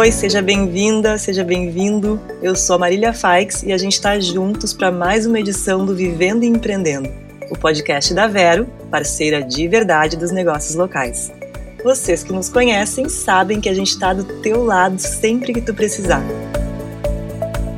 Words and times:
oi, 0.00 0.10
seja 0.10 0.40
bem-vinda, 0.40 1.18
seja 1.18 1.44
bem-vindo. 1.44 2.18
Eu 2.40 2.56
sou 2.56 2.76
a 2.76 2.78
Marília 2.78 3.12
Faix 3.12 3.62
e 3.62 3.70
a 3.70 3.76
gente 3.76 3.92
está 3.92 4.18
juntos 4.18 4.72
para 4.72 4.90
mais 4.90 5.26
uma 5.26 5.38
edição 5.38 5.84
do 5.84 5.94
Vivendo 5.94 6.42
e 6.42 6.46
Empreendendo, 6.46 7.10
o 7.50 7.58
podcast 7.58 8.14
da 8.14 8.26
Vero, 8.26 8.64
parceira 8.90 9.42
de 9.42 9.68
verdade 9.68 10.16
dos 10.16 10.30
negócios 10.30 10.74
locais. 10.74 11.30
Vocês 11.84 12.22
que 12.22 12.32
nos 12.32 12.48
conhecem 12.48 13.10
sabem 13.10 13.60
que 13.60 13.68
a 13.68 13.74
gente 13.74 13.88
está 13.88 14.14
do 14.14 14.24
teu 14.40 14.64
lado 14.64 14.98
sempre 14.98 15.52
que 15.52 15.60
tu 15.60 15.74
precisar. 15.74 16.24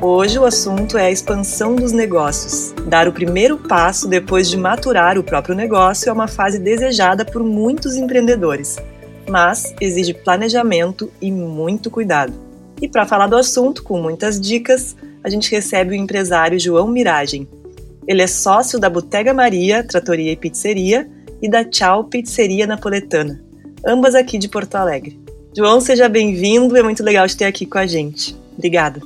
Hoje 0.01 0.39
o 0.39 0.45
assunto 0.45 0.97
é 0.97 1.07
a 1.07 1.11
expansão 1.11 1.75
dos 1.75 1.91
negócios. 1.91 2.73
Dar 2.87 3.05
o 3.05 3.11
primeiro 3.11 3.57
passo 3.57 4.07
depois 4.07 4.49
de 4.49 4.55
maturar 4.55 5.17
o 5.17 5.23
próprio 5.25 5.55
negócio 5.55 6.09
é 6.09 6.13
uma 6.13 6.29
fase 6.29 6.57
desejada 6.57 7.25
por 7.25 7.43
muitos 7.43 7.97
empreendedores 7.97 8.77
mas 9.27 9.73
exige 9.79 10.13
planejamento 10.13 11.11
e 11.21 11.31
muito 11.31 11.89
cuidado. 11.89 12.33
E 12.81 12.87
para 12.87 13.05
falar 13.05 13.27
do 13.27 13.37
assunto, 13.37 13.83
com 13.83 14.01
muitas 14.01 14.39
dicas, 14.39 14.95
a 15.23 15.29
gente 15.29 15.49
recebe 15.49 15.91
o 15.91 15.95
empresário 15.95 16.59
João 16.59 16.87
Miragem. 16.87 17.47
Ele 18.07 18.21
é 18.21 18.27
sócio 18.27 18.79
da 18.79 18.89
Botega 18.89 19.33
Maria, 19.33 19.83
Tratoria 19.83 20.31
e 20.31 20.35
Pizzeria, 20.35 21.07
e 21.41 21.49
da 21.49 21.63
Tchau 21.63 22.05
Pizzeria 22.05 22.65
Napoletana, 22.65 23.41
ambas 23.85 24.15
aqui 24.15 24.37
de 24.37 24.47
Porto 24.47 24.75
Alegre. 24.75 25.19
João, 25.55 25.79
seja 25.79 26.09
bem-vindo, 26.09 26.75
é 26.75 26.81
muito 26.81 27.03
legal 27.03 27.27
te 27.27 27.37
ter 27.37 27.45
aqui 27.45 27.65
com 27.65 27.77
a 27.77 27.85
gente. 27.85 28.35
Obrigada. 28.57 29.01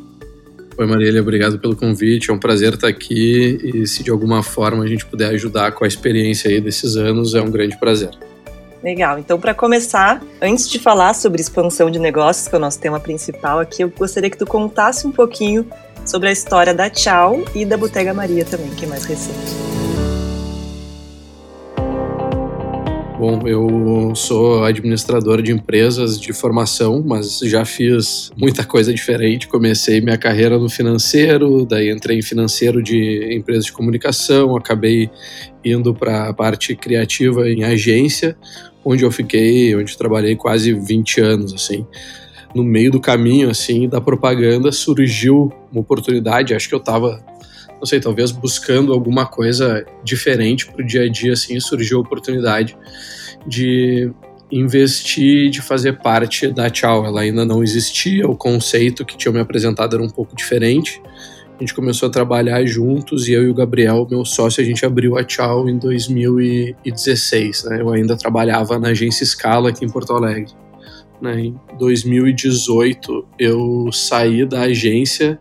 Oi, 0.77 0.85
Marília, 0.85 1.21
obrigado 1.21 1.59
pelo 1.59 1.75
convite. 1.75 2.29
É 2.29 2.33
um 2.33 2.37
prazer 2.37 2.75
estar 2.75 2.87
aqui 2.87 3.59
e 3.63 3.87
se 3.87 4.03
de 4.03 4.11
alguma 4.11 4.43
forma 4.43 4.83
a 4.83 4.87
gente 4.87 5.05
puder 5.05 5.31
ajudar 5.31 5.71
com 5.71 5.83
a 5.83 5.87
experiência 5.87 6.49
aí 6.49 6.61
desses 6.61 6.95
anos, 6.95 7.33
é 7.33 7.41
um 7.41 7.49
grande 7.49 7.77
prazer. 7.79 8.11
Legal. 8.87 9.19
Então, 9.19 9.37
para 9.37 9.53
começar, 9.53 10.23
antes 10.41 10.69
de 10.69 10.79
falar 10.79 11.13
sobre 11.13 11.41
expansão 11.41 11.91
de 11.91 11.99
negócios, 11.99 12.47
que 12.47 12.55
é 12.55 12.57
o 12.57 12.61
nosso 12.61 12.79
tema 12.79 13.01
principal 13.01 13.59
aqui, 13.59 13.83
eu 13.83 13.89
gostaria 13.89 14.29
que 14.29 14.37
tu 14.37 14.45
contasse 14.45 15.05
um 15.05 15.11
pouquinho 15.11 15.67
sobre 16.05 16.29
a 16.29 16.31
história 16.31 16.73
da 16.73 16.89
Tchau 16.89 17.43
e 17.53 17.65
da 17.65 17.75
Botega 17.75 18.13
Maria 18.13 18.45
também, 18.45 18.69
que 18.69 18.85
é 18.85 18.87
mais 18.87 19.03
recente. 19.03 19.67
Bom, 23.19 23.47
eu 23.47 24.15
sou 24.15 24.63
administrador 24.63 25.41
de 25.41 25.51
empresas 25.51 26.19
de 26.19 26.31
formação, 26.33 27.03
mas 27.03 27.39
já 27.39 27.65
fiz 27.65 28.31
muita 28.37 28.63
coisa 28.63 28.93
diferente. 28.93 29.47
Comecei 29.47 29.99
minha 29.99 30.19
carreira 30.19 30.59
no 30.59 30.69
financeiro, 30.69 31.65
daí 31.65 31.91
entrei 31.91 32.19
em 32.19 32.21
financeiro 32.21 32.81
de 32.81 33.35
empresas 33.35 33.65
de 33.65 33.73
comunicação, 33.73 34.55
acabei 34.55 35.09
indo 35.65 35.95
para 35.95 36.29
a 36.29 36.33
parte 36.33 36.75
criativa 36.75 37.49
em 37.49 37.63
agência, 37.63 38.37
onde 38.87 39.03
eu 39.03 39.11
fiquei, 39.11 39.75
onde 39.75 39.97
trabalhei 39.97 40.35
quase 40.35 40.73
20 40.73 41.21
anos, 41.21 41.53
assim. 41.53 41.85
No 42.55 42.63
meio 42.63 42.89
do 42.89 42.99
caminho, 42.99 43.49
assim, 43.49 43.89
da 43.89 43.99
propaganda, 43.99 44.71
surgiu 44.71 45.51
uma 45.71 45.81
oportunidade, 45.81 46.53
acho 46.53 46.69
que 46.69 46.75
eu 46.75 46.79
estava 46.79 47.21
não 47.79 47.85
sei, 47.85 47.99
talvez 47.99 48.31
buscando 48.31 48.91
alguma 48.91 49.27
coisa 49.27 49.85
diferente 50.03 50.65
para 50.65 50.81
o 50.81 50.85
dia 50.85 51.03
a 51.03 51.09
dia, 51.09 51.33
assim, 51.33 51.59
surgiu 51.59 51.99
a 51.99 52.01
oportunidade 52.01 52.75
de 53.45 54.11
investir, 54.51 55.51
de 55.51 55.61
fazer 55.61 55.99
parte 55.99 56.47
da 56.47 56.69
Tchau. 56.69 57.05
Ela 57.05 57.21
ainda 57.21 57.45
não 57.45 57.63
existia, 57.63 58.27
o 58.27 58.35
conceito 58.35 59.05
que 59.05 59.15
tinham 59.15 59.33
me 59.33 59.39
apresentado 59.39 59.95
era 59.95 60.03
um 60.03 60.09
pouco 60.09 60.35
diferente. 60.35 60.99
A 61.57 61.63
gente 61.63 61.73
começou 61.73 62.07
a 62.07 62.11
trabalhar 62.11 62.63
juntos 62.65 63.27
e 63.27 63.33
eu 63.33 63.41
e 63.41 63.49
o 63.49 63.53
Gabriel, 63.53 64.07
meu 64.07 64.23
sócio, 64.23 64.61
a 64.61 64.65
gente 64.65 64.85
abriu 64.85 65.17
a 65.17 65.23
Tchau 65.23 65.67
em 65.67 65.79
2016. 65.79 67.63
Né? 67.63 67.81
Eu 67.81 67.89
ainda 67.89 68.15
trabalhava 68.15 68.77
na 68.77 68.89
agência 68.89 69.25
Scala 69.25 69.69
aqui 69.69 69.83
em 69.83 69.89
Porto 69.89 70.13
Alegre. 70.13 70.53
Né? 71.19 71.45
Em 71.45 71.59
2018 71.79 73.27
eu 73.39 73.91
saí 73.91 74.45
da 74.45 74.61
agência 74.61 75.39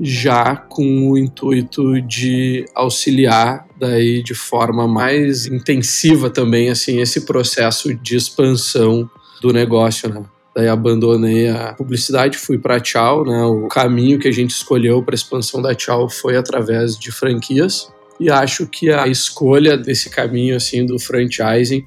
já 0.00 0.56
com 0.56 1.10
o 1.10 1.18
intuito 1.18 2.00
de 2.00 2.64
auxiliar 2.74 3.66
daí 3.78 4.22
de 4.22 4.34
forma 4.34 4.88
mais 4.88 5.46
intensiva 5.46 6.30
também 6.30 6.70
assim 6.70 7.00
esse 7.00 7.26
processo 7.26 7.92
de 7.94 8.16
expansão 8.16 9.10
do 9.42 9.52
negócio, 9.52 10.08
né? 10.08 10.24
Daí 10.58 10.66
abandonei 10.66 11.48
a 11.48 11.72
publicidade, 11.72 12.36
fui 12.36 12.58
para 12.58 12.80
Tchau, 12.80 13.24
né? 13.24 13.44
O 13.44 13.68
caminho 13.68 14.18
que 14.18 14.26
a 14.26 14.32
gente 14.32 14.50
escolheu 14.50 15.00
para 15.00 15.14
expansão 15.14 15.62
da 15.62 15.72
Tchau 15.72 16.08
foi 16.08 16.36
através 16.36 16.98
de 16.98 17.12
franquias. 17.12 17.92
E 18.18 18.28
acho 18.28 18.66
que 18.66 18.90
a 18.90 19.06
escolha 19.06 19.78
desse 19.78 20.10
caminho 20.10 20.56
assim 20.56 20.84
do 20.84 20.98
franchising 20.98 21.84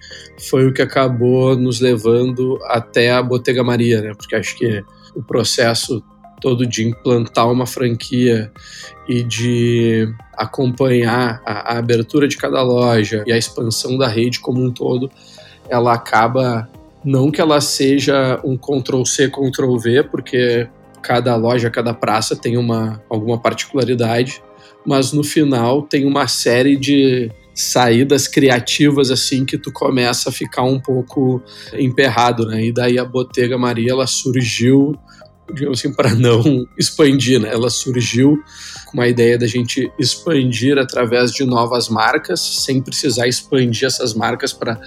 foi 0.50 0.66
o 0.66 0.74
que 0.74 0.82
acabou 0.82 1.54
nos 1.58 1.82
levando 1.82 2.58
até 2.64 3.12
a 3.12 3.22
Botega 3.22 3.62
Maria, 3.62 4.00
né? 4.00 4.14
Porque 4.16 4.38
acho 4.38 4.56
que 4.56 4.82
o 5.14 5.22
processo 5.22 6.02
todo 6.40 6.66
de 6.66 6.88
implantar 6.88 7.52
uma 7.52 7.68
franquia 7.68 8.50
e 9.06 9.22
de 9.22 10.08
acompanhar 10.38 11.42
a, 11.46 11.74
a, 11.74 11.78
abertura 11.78 12.26
de 12.26 12.38
cada 12.38 12.62
loja 12.62 13.22
e 13.28 13.34
a 13.34 13.38
expansão 13.38 13.98
da 13.98 14.08
rede 14.08 14.40
como 14.40 14.64
um 14.64 14.72
todo, 14.72 15.12
ela 15.70 15.94
acaba 15.94 16.70
não 17.04 17.32
que 17.32 17.42
ela 17.42 17.60
seja 17.62 18.40
um 18.44 18.58
Ctrl 18.58 19.04
C, 19.06 19.30
Ctrl 19.30 19.78
V, 19.78 20.04
porque 20.04 20.68
cada 21.02 21.36
loja, 21.36 21.70
cada 21.70 21.94
praça 21.94 22.36
tem 22.36 22.58
uma 22.58 23.02
alguma 23.10 23.40
particularidade, 23.40 24.42
mas 24.86 25.12
no 25.12 25.24
final 25.24 25.82
tem 25.82 26.06
uma 26.06 26.28
série 26.28 26.76
de 26.78 27.32
saídas 27.54 28.28
criativas 28.28 29.12
assim 29.12 29.46
que 29.46 29.58
tu 29.58 29.72
começa 29.72 30.30
a 30.30 30.32
ficar 30.32 30.64
um 30.64 30.80
pouco 30.80 31.42
emperrado, 31.74 32.46
né? 32.46 32.66
E 32.66 32.72
daí 32.72 32.98
a 32.98 33.06
Botega 33.06 33.58
Maria 33.58 33.92
ela 33.92 34.08
surgiu 34.08 34.98
digamos 35.54 35.80
assim, 35.80 35.94
para 35.94 36.14
não 36.16 36.66
expandir, 36.78 37.40
né? 37.40 37.50
Ela 37.52 37.70
surgiu 37.70 38.42
com 38.86 38.98
uma 38.98 39.08
ideia 39.08 39.38
da 39.38 39.48
gente 39.48 39.92
expandir 40.00 40.78
através 40.78 41.32
de 41.32 41.44
novas 41.44 41.90
marcas, 41.90 42.40
sem 42.40 42.82
precisar 42.82 43.28
expandir 43.28 43.86
essas 43.86 44.14
marcas 44.14 44.54
para 44.54 44.80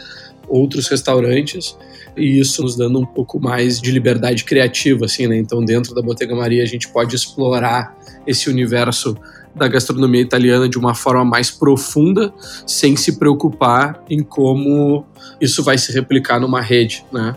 outros 0.54 0.86
restaurantes 0.88 1.76
e 2.16 2.38
isso 2.38 2.62
nos 2.62 2.76
dando 2.76 3.00
um 3.00 3.06
pouco 3.06 3.40
mais 3.40 3.80
de 3.80 3.90
liberdade 3.90 4.44
criativa, 4.44 5.04
assim, 5.06 5.26
né? 5.26 5.36
Então, 5.36 5.64
dentro 5.64 5.94
da 5.94 6.00
Bottega 6.00 6.34
Maria, 6.34 6.62
a 6.62 6.66
gente 6.66 6.88
pode 6.88 7.16
explorar 7.16 7.96
esse 8.24 8.48
universo 8.48 9.16
da 9.54 9.66
gastronomia 9.66 10.20
italiana 10.20 10.68
de 10.68 10.78
uma 10.78 10.94
forma 10.94 11.24
mais 11.24 11.50
profunda, 11.50 12.32
sem 12.66 12.96
se 12.96 13.18
preocupar 13.18 14.02
em 14.08 14.22
como 14.22 15.04
isso 15.40 15.62
vai 15.62 15.76
se 15.76 15.92
replicar 15.92 16.40
numa 16.40 16.60
rede, 16.60 17.04
né? 17.12 17.34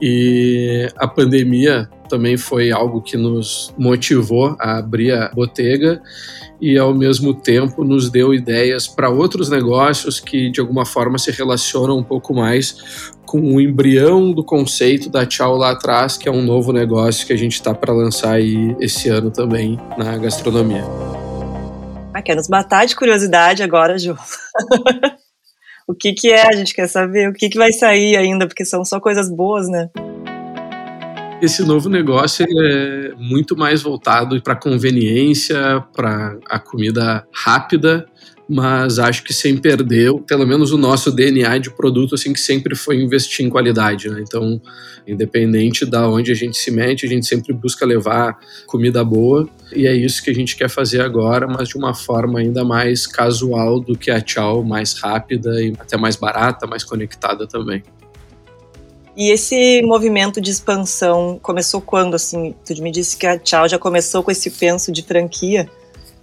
E 0.00 0.88
a 0.96 1.06
pandemia 1.06 1.88
também 2.12 2.36
foi 2.36 2.70
algo 2.70 3.00
que 3.00 3.16
nos 3.16 3.72
motivou 3.78 4.54
a 4.60 4.76
abrir 4.76 5.12
a 5.12 5.30
botega 5.30 6.02
e 6.60 6.76
ao 6.76 6.92
mesmo 6.92 7.32
tempo 7.32 7.82
nos 7.82 8.10
deu 8.10 8.34
ideias 8.34 8.86
para 8.86 9.08
outros 9.08 9.48
negócios 9.48 10.20
que 10.20 10.50
de 10.50 10.60
alguma 10.60 10.84
forma 10.84 11.16
se 11.16 11.30
relacionam 11.30 11.96
um 11.96 12.02
pouco 12.02 12.34
mais 12.34 13.14
com 13.24 13.40
o 13.40 13.58
embrião 13.58 14.30
do 14.30 14.44
conceito 14.44 15.08
da 15.08 15.24
Tchau 15.24 15.56
lá 15.56 15.70
atrás, 15.70 16.18
que 16.18 16.28
é 16.28 16.30
um 16.30 16.42
novo 16.42 16.70
negócio 16.70 17.26
que 17.26 17.32
a 17.32 17.36
gente 17.36 17.54
está 17.54 17.72
para 17.72 17.94
lançar 17.94 18.34
aí 18.34 18.76
esse 18.78 19.08
ano 19.08 19.30
também 19.30 19.80
na 19.96 20.18
gastronomia. 20.18 20.84
Ah, 22.12 22.20
quer 22.20 22.36
nos 22.36 22.46
matar 22.46 22.84
de 22.84 22.94
curiosidade 22.94 23.62
agora, 23.62 23.98
Ju. 23.98 24.14
o 25.88 25.94
que, 25.94 26.12
que 26.12 26.30
é, 26.30 26.46
a 26.46 26.52
gente 26.52 26.74
quer 26.74 26.88
saber, 26.88 27.30
o 27.30 27.32
que, 27.32 27.48
que 27.48 27.56
vai 27.56 27.72
sair 27.72 28.18
ainda, 28.18 28.46
porque 28.46 28.66
são 28.66 28.84
só 28.84 29.00
coisas 29.00 29.30
boas, 29.30 29.66
né? 29.66 29.88
Esse 31.42 31.64
novo 31.64 31.88
negócio 31.88 32.46
é 32.48 33.14
muito 33.18 33.56
mais 33.56 33.82
voltado 33.82 34.40
para 34.40 34.54
conveniência, 34.54 35.84
para 35.92 36.38
a 36.48 36.56
comida 36.60 37.26
rápida, 37.34 38.06
mas 38.48 39.00
acho 39.00 39.24
que 39.24 39.34
sem 39.34 39.56
perder, 39.56 40.12
pelo 40.20 40.46
menos 40.46 40.70
o 40.70 40.78
nosso 40.78 41.10
DNA 41.10 41.58
de 41.58 41.74
produto, 41.74 42.14
assim, 42.14 42.32
que 42.32 42.38
sempre 42.38 42.76
foi 42.76 43.02
investir 43.02 43.44
em 43.44 43.48
qualidade, 43.50 44.08
né? 44.08 44.20
Então, 44.22 44.62
independente 45.04 45.84
da 45.84 46.08
onde 46.08 46.30
a 46.30 46.34
gente 46.36 46.56
se 46.56 46.70
mete, 46.70 47.06
a 47.06 47.08
gente 47.08 47.26
sempre 47.26 47.52
busca 47.52 47.84
levar 47.84 48.38
comida 48.68 49.02
boa, 49.02 49.48
e 49.74 49.84
é 49.88 49.92
isso 49.96 50.22
que 50.22 50.30
a 50.30 50.34
gente 50.34 50.54
quer 50.54 50.70
fazer 50.70 51.00
agora, 51.00 51.48
mas 51.48 51.70
de 51.70 51.76
uma 51.76 51.92
forma 51.92 52.38
ainda 52.38 52.64
mais 52.64 53.04
casual 53.04 53.80
do 53.80 53.98
que 53.98 54.12
a 54.12 54.20
Tchau, 54.20 54.62
mais 54.62 54.92
rápida 54.94 55.60
e 55.60 55.72
até 55.76 55.96
mais 55.96 56.14
barata, 56.14 56.68
mais 56.68 56.84
conectada 56.84 57.48
também. 57.48 57.82
E 59.16 59.30
esse 59.30 59.82
movimento 59.82 60.40
de 60.40 60.50
expansão 60.50 61.38
começou 61.42 61.80
quando, 61.80 62.14
assim? 62.14 62.54
Tu 62.64 62.80
me 62.82 62.90
disse 62.90 63.16
que 63.16 63.26
a 63.26 63.38
Tchau 63.38 63.68
já 63.68 63.78
começou 63.78 64.22
com 64.22 64.30
esse 64.30 64.50
penso 64.50 64.90
de 64.90 65.02
franquia, 65.02 65.68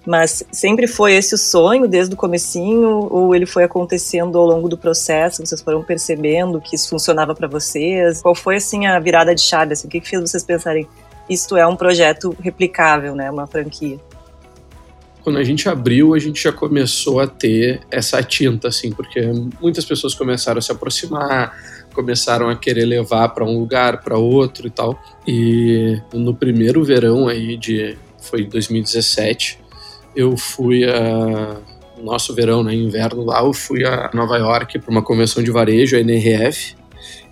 mas 0.05 0.43
sempre 0.51 0.87
foi 0.87 1.13
esse 1.13 1.35
o 1.35 1.37
sonho 1.37 1.87
desde 1.87 2.15
o 2.15 2.17
comecinho 2.17 3.07
ou 3.11 3.35
ele 3.35 3.45
foi 3.45 3.63
acontecendo 3.63 4.39
ao 4.39 4.45
longo 4.45 4.67
do 4.67 4.77
processo? 4.77 5.45
Vocês 5.45 5.61
foram 5.61 5.83
percebendo 5.83 6.59
que 6.59 6.75
isso 6.75 6.89
funcionava 6.89 7.35
para 7.35 7.47
vocês? 7.47 8.21
Qual 8.21 8.33
foi 8.33 8.55
assim 8.55 8.87
a 8.87 8.99
virada 8.99 9.35
de 9.35 9.41
chave? 9.41 9.73
Assim, 9.73 9.87
o 9.87 9.89
que, 9.91 10.01
que 10.01 10.09
fez 10.09 10.21
vocês 10.21 10.43
pensarem 10.43 10.87
isto 11.29 11.55
é 11.55 11.67
um 11.67 11.75
projeto 11.75 12.35
replicável, 12.41 13.13
né? 13.13 13.29
Uma 13.29 13.45
franquia? 13.45 13.99
quando 15.21 15.37
a 15.37 15.43
gente 15.43 15.69
abriu, 15.69 16.15
a 16.15 16.19
gente 16.19 16.41
já 16.41 16.51
começou 16.51 17.19
a 17.19 17.27
ter 17.27 17.81
essa 17.91 18.23
tinta, 18.23 18.69
assim, 18.69 18.91
porque 18.91 19.21
muitas 19.61 19.85
pessoas 19.85 20.15
começaram 20.15 20.57
a 20.57 20.61
se 20.61 20.71
aproximar, 20.71 21.53
começaram 21.99 22.47
a 22.47 22.55
querer 22.55 22.85
levar 22.85 23.27
para 23.29 23.43
um 23.43 23.59
lugar, 23.59 24.01
para 24.01 24.17
outro 24.17 24.67
e 24.67 24.69
tal. 24.69 24.97
E 25.27 26.01
no 26.13 26.33
primeiro 26.33 26.81
verão 26.81 27.27
aí 27.27 27.57
de 27.57 27.97
foi 28.21 28.45
2017, 28.45 29.59
eu 30.15 30.37
fui 30.37 30.85
a 30.85 31.57
nosso 32.01 32.33
verão, 32.33 32.63
né, 32.63 32.73
inverno 32.73 33.25
lá, 33.25 33.41
eu 33.41 33.51
fui 33.51 33.83
a 33.83 34.09
Nova 34.13 34.37
York 34.37 34.79
para 34.79 34.89
uma 34.89 35.03
convenção 35.03 35.43
de 35.43 35.51
varejo, 35.51 35.97
a 35.97 35.99
NRF, 35.99 36.73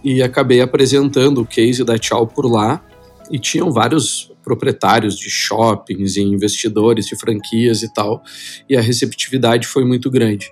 e 0.04 0.22
acabei 0.22 0.60
apresentando 0.60 1.40
o 1.40 1.46
case 1.46 1.86
da 1.86 1.98
Tchau 1.98 2.28
por 2.28 2.46
lá. 2.46 2.84
E 3.32 3.40
tinham 3.40 3.72
vários 3.72 4.30
proprietários 4.44 5.18
de 5.18 5.30
shoppings 5.30 6.18
e 6.18 6.22
investidores 6.22 7.06
de 7.06 7.16
franquias 7.16 7.82
e 7.84 7.94
tal, 7.94 8.22
e 8.70 8.76
a 8.76 8.82
receptividade 8.82 9.66
foi 9.66 9.86
muito 9.86 10.12
grande. 10.12 10.52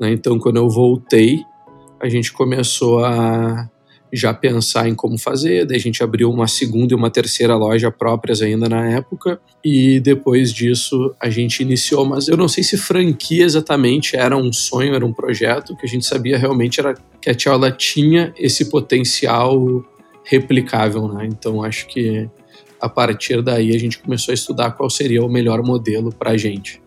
Né? 0.00 0.10
Então, 0.10 0.36
quando 0.40 0.56
eu 0.56 0.68
voltei, 0.68 1.44
a 2.04 2.08
gente 2.10 2.34
começou 2.34 3.02
a 3.02 3.66
já 4.12 4.32
pensar 4.32 4.86
em 4.88 4.94
como 4.94 5.18
fazer, 5.18 5.64
daí 5.64 5.78
a 5.78 5.80
gente 5.80 6.02
abriu 6.02 6.30
uma 6.30 6.46
segunda 6.46 6.92
e 6.92 6.96
uma 6.96 7.10
terceira 7.10 7.56
loja 7.56 7.90
próprias 7.90 8.42
ainda 8.42 8.68
na 8.68 8.90
época, 8.90 9.40
e 9.64 9.98
depois 10.00 10.52
disso 10.52 11.14
a 11.18 11.30
gente 11.30 11.62
iniciou, 11.62 12.04
mas 12.04 12.28
eu 12.28 12.36
não 12.36 12.46
sei 12.46 12.62
se 12.62 12.76
franquia 12.76 13.42
exatamente 13.42 14.16
era 14.16 14.36
um 14.36 14.52
sonho, 14.52 14.94
era 14.94 15.04
um 15.04 15.14
projeto, 15.14 15.74
que 15.74 15.86
a 15.86 15.88
gente 15.88 16.04
sabia 16.04 16.36
realmente 16.36 16.78
era 16.78 16.94
que 17.20 17.30
a 17.30 17.34
Tchau 17.34 17.58
tinha 17.72 18.34
esse 18.38 18.66
potencial 18.66 19.82
replicável, 20.24 21.08
né? 21.08 21.26
Então 21.26 21.64
acho 21.64 21.86
que 21.86 22.28
a 22.78 22.88
partir 22.88 23.40
daí 23.42 23.74
a 23.74 23.78
gente 23.80 23.98
começou 23.98 24.30
a 24.30 24.34
estudar 24.34 24.72
qual 24.72 24.90
seria 24.90 25.24
o 25.24 25.28
melhor 25.28 25.62
modelo 25.62 26.12
para 26.12 26.32
a 26.32 26.36
gente. 26.36 26.83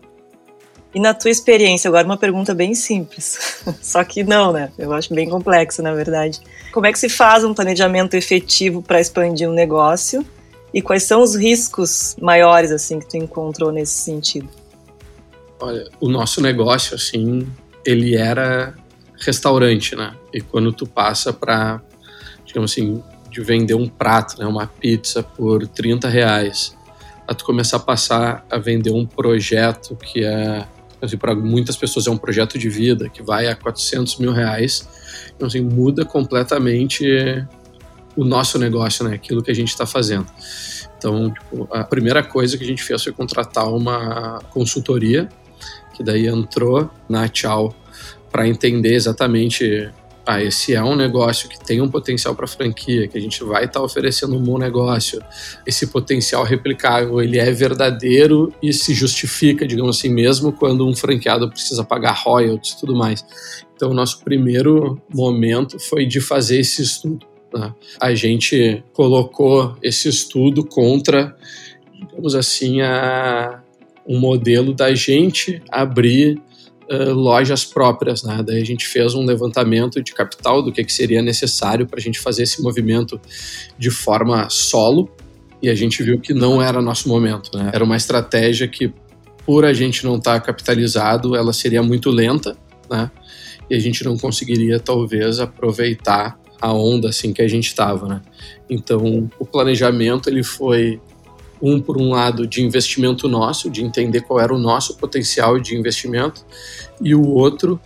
E 0.98 1.00
na 1.00 1.14
tua 1.14 1.30
experiência, 1.30 1.86
agora 1.86 2.04
uma 2.04 2.16
pergunta 2.16 2.52
bem 2.52 2.74
simples, 2.74 3.62
só 3.80 4.02
que 4.02 4.24
não, 4.24 4.52
né? 4.52 4.72
Eu 4.76 4.92
acho 4.92 5.14
bem 5.14 5.30
complexo, 5.30 5.80
na 5.80 5.94
verdade. 5.94 6.40
Como 6.72 6.86
é 6.86 6.92
que 6.92 6.98
se 6.98 7.08
faz 7.08 7.44
um 7.44 7.54
planejamento 7.54 8.14
efetivo 8.14 8.82
para 8.82 9.00
expandir 9.00 9.48
um 9.48 9.52
negócio? 9.52 10.26
E 10.74 10.82
quais 10.82 11.04
são 11.04 11.22
os 11.22 11.36
riscos 11.36 12.16
maiores, 12.20 12.72
assim, 12.72 12.98
que 12.98 13.08
tu 13.08 13.16
encontrou 13.16 13.70
nesse 13.70 13.92
sentido? 13.92 14.48
Olha, 15.60 15.88
o 16.00 16.08
nosso 16.08 16.42
negócio, 16.42 16.96
assim, 16.96 17.46
ele 17.86 18.16
era 18.16 18.74
restaurante, 19.20 19.94
né? 19.94 20.16
E 20.34 20.40
quando 20.40 20.72
tu 20.72 20.84
passa 20.84 21.32
para, 21.32 21.80
digamos 22.44 22.72
assim, 22.72 23.00
de 23.30 23.40
vender 23.40 23.74
um 23.74 23.88
prato, 23.88 24.36
né, 24.36 24.46
uma 24.48 24.66
pizza 24.66 25.22
por 25.22 25.64
30 25.64 26.08
reais, 26.08 26.76
a 27.24 27.34
tu 27.34 27.44
começar 27.44 27.76
a 27.76 27.80
passar 27.80 28.44
a 28.50 28.58
vender 28.58 28.90
um 28.90 29.06
projeto 29.06 29.94
que 29.94 30.24
é 30.24 30.66
assim, 31.00 31.16
para 31.16 31.34
muitas 31.34 31.76
pessoas 31.76 32.06
é 32.06 32.10
um 32.10 32.16
projeto 32.16 32.58
de 32.58 32.68
vida 32.68 33.08
que 33.08 33.22
vai 33.22 33.48
a 33.48 33.56
400 33.56 34.18
mil 34.18 34.32
reais, 34.32 34.88
então 35.34 35.46
assim, 35.46 35.60
muda 35.60 36.04
completamente 36.04 37.06
o 38.16 38.24
nosso 38.24 38.58
negócio, 38.58 39.04
né, 39.08 39.14
aquilo 39.14 39.42
que 39.42 39.50
a 39.50 39.54
gente 39.54 39.68
está 39.68 39.86
fazendo. 39.86 40.26
Então, 40.96 41.32
tipo, 41.32 41.68
a 41.70 41.84
primeira 41.84 42.22
coisa 42.22 42.58
que 42.58 42.64
a 42.64 42.66
gente 42.66 42.82
fez 42.82 43.04
foi 43.04 43.12
contratar 43.12 43.72
uma 43.72 44.40
consultoria, 44.50 45.28
que 45.94 46.02
daí 46.02 46.26
entrou 46.26 46.90
na 47.08 47.28
Tchau 47.28 47.74
para 48.30 48.46
entender 48.46 48.94
exatamente 48.94 49.90
ah, 50.30 50.42
esse 50.42 50.74
é 50.74 50.84
um 50.84 50.94
negócio 50.94 51.48
que 51.48 51.58
tem 51.58 51.80
um 51.80 51.88
potencial 51.88 52.34
para 52.34 52.46
franquia, 52.46 53.08
que 53.08 53.16
a 53.16 53.20
gente 53.20 53.42
vai 53.42 53.64
estar 53.64 53.80
tá 53.80 53.82
oferecendo 53.82 54.36
um 54.36 54.42
bom 54.42 54.58
negócio, 54.58 55.22
esse 55.66 55.86
potencial 55.86 56.44
replicável, 56.44 57.22
ele 57.22 57.38
é 57.38 57.50
verdadeiro 57.50 58.52
e 58.62 58.70
se 58.70 58.92
justifica, 58.92 59.66
digamos 59.66 59.96
assim, 59.96 60.10
mesmo 60.10 60.52
quando 60.52 60.86
um 60.86 60.94
franqueado 60.94 61.48
precisa 61.48 61.82
pagar 61.82 62.12
royalties 62.12 62.74
e 62.74 62.80
tudo 62.80 62.94
mais. 62.94 63.24
Então, 63.74 63.90
o 63.90 63.94
nosso 63.94 64.22
primeiro 64.22 65.00
momento 65.08 65.78
foi 65.78 66.04
de 66.04 66.20
fazer 66.20 66.60
esse 66.60 66.82
estudo. 66.82 67.26
Né? 67.54 67.72
A 67.98 68.14
gente 68.14 68.84
colocou 68.92 69.78
esse 69.82 70.10
estudo 70.10 70.62
contra, 70.62 71.34
digamos 71.90 72.34
assim, 72.34 72.82
a, 72.82 73.62
um 74.06 74.20
modelo 74.20 74.74
da 74.74 74.94
gente 74.94 75.62
abrir 75.70 76.38
uh, 76.90 77.12
lojas 77.12 77.64
próprias. 77.64 78.22
Né? 78.22 78.42
Daí 78.44 78.60
a 78.60 78.64
gente 78.64 78.86
fez 78.86 79.14
um 79.14 79.24
levantamento 79.24 80.02
de 80.02 80.12
capital 80.12 80.62
do 80.62 80.72
que, 80.72 80.84
que 80.84 80.92
seria 80.92 81.22
necessário 81.22 81.86
para 81.86 81.98
a 81.98 82.02
gente 82.02 82.18
fazer 82.18 82.42
esse 82.42 82.62
movimento 82.62 83.20
de 83.78 83.90
forma 83.90 84.48
solo 84.50 85.10
e 85.60 85.68
a 85.68 85.74
gente 85.74 86.02
viu 86.02 86.20
que 86.20 86.32
não 86.32 86.62
era 86.62 86.80
nosso 86.80 87.08
momento. 87.08 87.56
Né? 87.56 87.70
Era 87.74 87.84
uma 87.84 87.96
estratégia 87.96 88.68
que, 88.68 88.92
por 89.44 89.64
a 89.64 89.72
gente 89.72 90.04
não 90.04 90.16
estar 90.16 90.34
tá 90.34 90.40
capitalizado, 90.40 91.34
ela 91.34 91.52
seria 91.52 91.82
muito 91.82 92.10
lenta 92.10 92.56
né? 92.90 93.10
e 93.68 93.74
a 93.74 93.78
gente 93.78 94.04
não 94.04 94.16
conseguiria, 94.16 94.78
talvez, 94.78 95.40
aproveitar 95.40 96.38
a 96.60 96.72
onda 96.72 97.08
assim 97.08 97.32
que 97.32 97.42
a 97.42 97.48
gente 97.48 97.68
estava, 97.68 98.08
né? 98.08 98.22
Então, 98.68 99.30
o 99.38 99.46
planejamento 99.46 100.28
ele 100.28 100.42
foi 100.42 101.00
um 101.60 101.80
por 101.80 102.00
um 102.00 102.10
lado 102.10 102.46
de 102.46 102.62
investimento 102.62 103.28
nosso, 103.28 103.70
de 103.70 103.84
entender 103.84 104.22
qual 104.22 104.40
era 104.40 104.54
o 104.54 104.58
nosso 104.58 104.96
potencial 104.96 105.58
de 105.58 105.76
investimento, 105.76 106.44
e 107.00 107.14
o 107.14 107.26
outro 107.26 107.80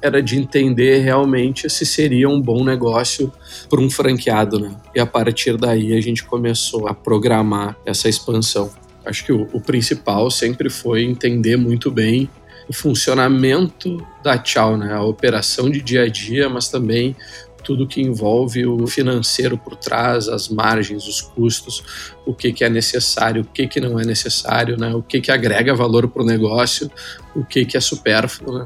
era 0.00 0.22
de 0.22 0.38
entender 0.38 0.98
realmente 1.00 1.68
se 1.68 1.84
seria 1.84 2.28
um 2.28 2.40
bom 2.40 2.64
negócio 2.64 3.32
para 3.68 3.80
um 3.80 3.90
franqueado, 3.90 4.60
né? 4.60 4.76
E 4.94 5.00
a 5.00 5.06
partir 5.06 5.56
daí 5.56 5.92
a 5.92 6.00
gente 6.00 6.24
começou 6.24 6.86
a 6.86 6.94
programar 6.94 7.76
essa 7.84 8.08
expansão. 8.08 8.70
Acho 9.04 9.24
que 9.24 9.32
o, 9.32 9.48
o 9.52 9.60
principal 9.60 10.30
sempre 10.30 10.70
foi 10.70 11.02
entender 11.02 11.56
muito 11.56 11.90
bem 11.90 12.28
o 12.68 12.72
funcionamento 12.72 13.96
da 14.22 14.38
Tchau, 14.38 14.76
né? 14.76 14.92
A 14.92 15.02
operação 15.02 15.70
de 15.70 15.80
dia 15.80 16.02
a 16.02 16.08
dia, 16.08 16.48
mas 16.48 16.68
também 16.68 17.16
tudo 17.62 17.86
que 17.86 18.00
envolve 18.00 18.66
o 18.66 18.86
financeiro 18.86 19.58
por 19.58 19.76
trás, 19.76 20.28
as 20.28 20.48
margens, 20.48 21.06
os 21.06 21.20
custos, 21.20 21.82
o 22.24 22.34
que, 22.34 22.52
que 22.52 22.64
é 22.64 22.70
necessário, 22.70 23.42
o 23.42 23.44
que, 23.44 23.66
que 23.66 23.80
não 23.80 23.98
é 23.98 24.04
necessário, 24.04 24.76
né? 24.76 24.94
o 24.94 25.02
que, 25.02 25.20
que 25.20 25.30
agrega 25.30 25.74
valor 25.74 26.08
para 26.08 26.22
o 26.22 26.26
negócio, 26.26 26.90
o 27.34 27.44
que, 27.44 27.64
que 27.64 27.76
é 27.76 27.80
supérfluo. 27.80 28.58
Né? 28.58 28.64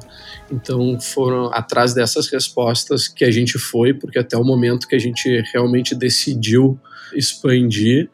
Então 0.50 0.98
foram 1.00 1.46
atrás 1.52 1.94
dessas 1.94 2.28
respostas 2.28 3.08
que 3.08 3.24
a 3.24 3.30
gente 3.30 3.58
foi, 3.58 3.94
porque 3.94 4.18
até 4.18 4.36
o 4.36 4.44
momento 4.44 4.86
que 4.86 4.94
a 4.94 5.00
gente 5.00 5.42
realmente 5.52 5.94
decidiu 5.94 6.78
expandir, 7.14 8.10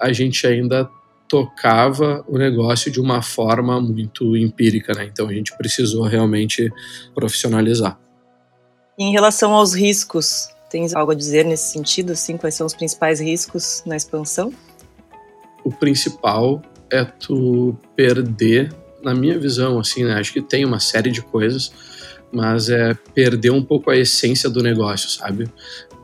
a 0.00 0.12
gente 0.12 0.46
ainda 0.46 0.88
tocava 1.28 2.24
o 2.26 2.36
negócio 2.36 2.90
de 2.90 3.00
uma 3.00 3.22
forma 3.22 3.80
muito 3.80 4.36
empírica, 4.36 4.92
né? 4.94 5.04
Então 5.04 5.28
a 5.28 5.32
gente 5.32 5.56
precisou 5.56 6.02
realmente 6.02 6.68
profissionalizar. 7.14 7.96
Em 9.02 9.12
relação 9.12 9.54
aos 9.54 9.72
riscos, 9.72 10.50
tens 10.68 10.94
algo 10.94 11.12
a 11.12 11.14
dizer 11.14 11.42
nesse 11.46 11.72
sentido? 11.72 12.12
Assim, 12.12 12.36
quais 12.36 12.54
são 12.54 12.66
os 12.66 12.74
principais 12.74 13.18
riscos 13.18 13.82
na 13.86 13.96
expansão? 13.96 14.52
O 15.64 15.72
principal 15.72 16.60
é 16.92 17.02
tu 17.02 17.74
perder, 17.96 18.70
na 19.02 19.14
minha 19.14 19.38
visão, 19.38 19.78
assim, 19.78 20.04
né? 20.04 20.16
Acho 20.16 20.34
que 20.34 20.42
tem 20.42 20.66
uma 20.66 20.78
série 20.78 21.10
de 21.10 21.22
coisas, 21.22 21.72
mas 22.30 22.68
é 22.68 22.92
perder 23.14 23.52
um 23.52 23.64
pouco 23.64 23.90
a 23.90 23.96
essência 23.96 24.50
do 24.50 24.62
negócio, 24.62 25.08
sabe? 25.08 25.48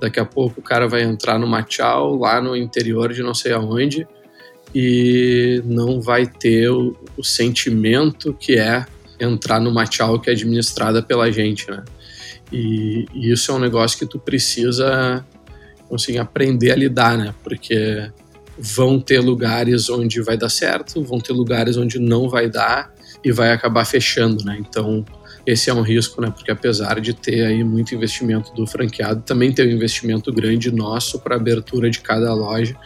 Daqui 0.00 0.18
a 0.18 0.24
pouco 0.24 0.60
o 0.60 0.62
cara 0.62 0.88
vai 0.88 1.02
entrar 1.02 1.38
no 1.38 1.62
tchau 1.64 2.16
lá 2.16 2.40
no 2.40 2.56
interior 2.56 3.12
de 3.12 3.22
não 3.22 3.34
sei 3.34 3.52
aonde 3.52 4.08
e 4.74 5.60
não 5.66 6.00
vai 6.00 6.26
ter 6.26 6.70
o, 6.70 6.96
o 7.14 7.22
sentimento 7.22 8.32
que 8.32 8.58
é 8.58 8.86
entrar 9.20 9.60
numa 9.60 9.84
tchau 9.84 10.18
que 10.18 10.30
é 10.30 10.32
administrada 10.32 11.02
pela 11.02 11.30
gente, 11.30 11.70
né? 11.70 11.84
E, 12.52 13.06
e, 13.12 13.32
isso 13.32 13.50
é 13.50 13.54
um 13.54 13.58
negócio 13.58 13.98
que 13.98 14.06
tu 14.06 14.18
precisa 14.18 15.24
assim, 15.92 16.18
aprender 16.18 16.72
a 16.72 16.76
lidar, 16.76 17.16
né? 17.16 17.34
Porque 17.42 18.10
vão 18.58 18.98
ter 18.98 19.20
lugares 19.20 19.88
onde 19.90 20.20
vai 20.22 20.36
dar 20.36 20.48
certo, 20.48 21.02
vão 21.02 21.20
ter 21.20 21.32
lugares 21.32 21.76
onde 21.76 21.98
não 21.98 22.28
vai 22.28 22.48
dar 22.48 22.92
e 23.24 23.30
vai 23.30 23.52
acabar 23.52 23.84
fechando, 23.84 24.44
né? 24.44 24.56
Então, 24.60 25.04
esse 25.46 25.70
é 25.70 25.74
um 25.74 25.82
risco, 25.82 26.20
né? 26.20 26.30
Porque 26.30 26.50
apesar 26.50 27.00
de 27.00 27.12
ter 27.12 27.44
aí 27.44 27.62
muito 27.62 27.94
investimento 27.94 28.52
do 28.54 28.66
franqueado, 28.66 29.22
também 29.22 29.52
tem 29.52 29.66
um 29.66 29.76
investimento 29.76 30.32
grande 30.32 30.72
nosso 30.72 31.20
para 31.20 31.36
abertura 31.36 31.90
de 31.90 32.00
cada 32.00 32.32
loja 32.34 32.76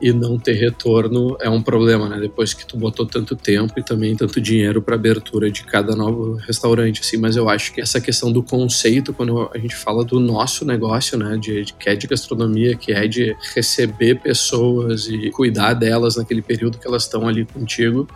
e 0.00 0.12
não 0.12 0.38
ter 0.38 0.54
retorno 0.54 1.36
é 1.40 1.48
um 1.48 1.62
problema, 1.62 2.08
né? 2.08 2.18
Depois 2.20 2.54
que 2.54 2.66
tu 2.66 2.76
botou 2.76 3.06
tanto 3.06 3.34
tempo 3.34 3.74
e 3.76 3.82
também 3.82 4.14
tanto 4.16 4.40
dinheiro 4.40 4.80
para 4.80 4.94
abertura 4.94 5.50
de 5.50 5.64
cada 5.64 5.94
novo 5.96 6.34
restaurante, 6.36 7.00
assim. 7.00 7.16
Mas 7.16 7.36
eu 7.36 7.48
acho 7.48 7.72
que 7.72 7.80
essa 7.80 8.00
questão 8.00 8.30
do 8.30 8.42
conceito, 8.42 9.12
quando 9.12 9.50
a 9.54 9.58
gente 9.58 9.74
fala 9.74 10.04
do 10.04 10.20
nosso 10.20 10.64
negócio, 10.64 11.18
né? 11.18 11.36
De, 11.36 11.64
de 11.64 11.72
que 11.74 11.88
é 11.88 11.96
de 11.96 12.06
gastronomia, 12.06 12.76
que 12.76 12.92
é 12.92 13.06
de 13.06 13.36
receber 13.54 14.20
pessoas 14.20 15.08
e 15.08 15.30
cuidar 15.30 15.74
delas 15.74 16.16
naquele 16.16 16.42
período 16.42 16.78
que 16.78 16.86
elas 16.86 17.04
estão 17.04 17.26
ali 17.26 17.44
contigo, 17.44 18.08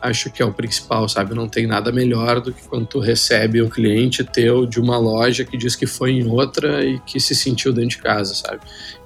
acho 0.00 0.30
que 0.30 0.42
é 0.42 0.44
o 0.44 0.52
principal, 0.52 1.08
sabe? 1.08 1.34
Não 1.34 1.48
tem 1.48 1.66
nada 1.66 1.90
melhor 1.92 2.40
do 2.40 2.52
que 2.52 2.66
quando 2.68 2.86
tu 2.86 2.98
recebe 2.98 3.62
um 3.62 3.68
cliente 3.68 4.24
teu 4.24 4.66
de 4.66 4.80
uma 4.80 4.98
loja 4.98 5.44
que 5.44 5.56
diz 5.56 5.74
que 5.74 5.86
foi 5.86 6.12
em 6.12 6.28
outra 6.28 6.84
e 6.84 6.98
que 7.00 7.18
se 7.20 7.34
sentiu 7.34 7.72
dentro 7.72 7.90
de 7.90 7.98
casa, 7.98 8.34
sabe? 8.34 8.60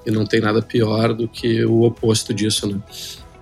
E 0.05 0.11
não 0.11 0.25
tem 0.25 0.41
nada 0.41 0.61
pior 0.61 1.13
do 1.13 1.27
que 1.27 1.63
o 1.65 1.83
oposto 1.83 2.33
disso, 2.33 2.67
né? 2.67 2.79